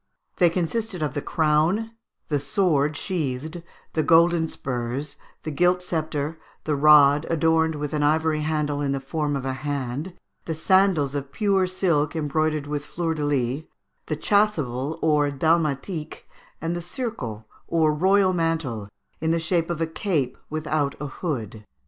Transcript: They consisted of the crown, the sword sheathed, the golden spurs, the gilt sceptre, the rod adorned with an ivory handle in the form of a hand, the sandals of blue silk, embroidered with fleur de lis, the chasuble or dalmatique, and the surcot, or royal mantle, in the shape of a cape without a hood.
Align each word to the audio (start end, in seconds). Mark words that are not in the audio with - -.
They 0.37 0.49
consisted 0.49 1.03
of 1.03 1.13
the 1.13 1.21
crown, 1.21 1.91
the 2.27 2.39
sword 2.39 2.97
sheathed, 2.97 3.61
the 3.93 4.01
golden 4.01 4.47
spurs, 4.47 5.15
the 5.43 5.51
gilt 5.51 5.83
sceptre, 5.83 6.39
the 6.63 6.75
rod 6.75 7.27
adorned 7.29 7.75
with 7.75 7.93
an 7.93 8.01
ivory 8.01 8.41
handle 8.41 8.81
in 8.81 8.93
the 8.93 8.99
form 8.99 9.35
of 9.35 9.45
a 9.45 9.53
hand, 9.53 10.15
the 10.45 10.55
sandals 10.55 11.13
of 11.13 11.31
blue 11.31 11.67
silk, 11.67 12.15
embroidered 12.15 12.65
with 12.65 12.83
fleur 12.83 13.13
de 13.13 13.23
lis, 13.25 13.63
the 14.07 14.17
chasuble 14.17 14.97
or 15.03 15.29
dalmatique, 15.29 16.27
and 16.59 16.75
the 16.75 16.81
surcot, 16.81 17.43
or 17.67 17.93
royal 17.93 18.33
mantle, 18.33 18.89
in 19.19 19.29
the 19.29 19.39
shape 19.39 19.69
of 19.69 19.81
a 19.81 19.85
cape 19.85 20.35
without 20.49 20.95
a 20.99 21.05
hood. 21.05 21.63